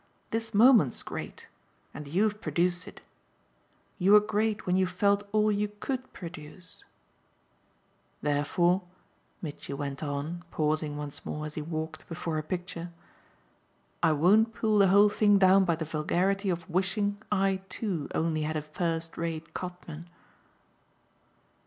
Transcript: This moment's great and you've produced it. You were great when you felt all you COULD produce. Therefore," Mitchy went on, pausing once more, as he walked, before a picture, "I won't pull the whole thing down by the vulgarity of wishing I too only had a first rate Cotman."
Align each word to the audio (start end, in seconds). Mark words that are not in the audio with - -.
This 0.31 0.51
moment's 0.51 1.03
great 1.03 1.47
and 1.93 2.07
you've 2.07 2.41
produced 2.41 2.87
it. 2.87 3.01
You 3.99 4.13
were 4.13 4.19
great 4.19 4.65
when 4.65 4.75
you 4.75 4.87
felt 4.87 5.29
all 5.31 5.51
you 5.51 5.67
COULD 5.79 6.11
produce. 6.11 6.83
Therefore," 8.19 8.81
Mitchy 9.43 9.73
went 9.73 10.01
on, 10.01 10.43
pausing 10.49 10.97
once 10.97 11.23
more, 11.23 11.45
as 11.45 11.53
he 11.53 11.61
walked, 11.61 12.09
before 12.09 12.39
a 12.39 12.41
picture, 12.41 12.89
"I 14.01 14.13
won't 14.13 14.55
pull 14.55 14.79
the 14.79 14.87
whole 14.87 15.09
thing 15.09 15.37
down 15.37 15.65
by 15.65 15.75
the 15.75 15.85
vulgarity 15.85 16.49
of 16.49 16.67
wishing 16.67 17.21
I 17.31 17.57
too 17.69 18.09
only 18.15 18.41
had 18.41 18.55
a 18.55 18.63
first 18.63 19.19
rate 19.19 19.53
Cotman." 19.53 20.07